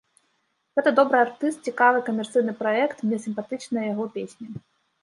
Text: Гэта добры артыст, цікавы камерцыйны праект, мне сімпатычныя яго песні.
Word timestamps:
Гэта 0.79 0.93
добры 0.99 1.17
артыст, 1.25 1.61
цікавы 1.71 2.01
камерцыйны 2.09 2.57
праект, 2.63 2.97
мне 3.09 3.17
сімпатычныя 3.29 3.85
яго 3.95 4.11
песні. 4.19 4.47